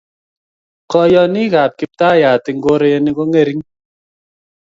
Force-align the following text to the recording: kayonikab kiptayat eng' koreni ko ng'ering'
kayonikab 0.91 1.71
kiptayat 1.79 2.43
eng' 2.49 2.63
koreni 2.65 3.09
ko 3.17 3.23
ng'ering' 3.29 3.67